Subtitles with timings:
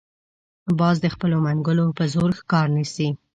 [0.79, 3.09] باز د خپلو منګولو په زور ښکار نیسي